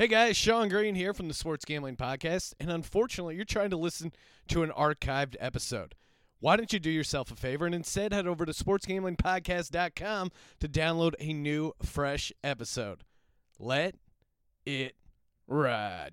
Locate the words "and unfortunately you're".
2.58-3.44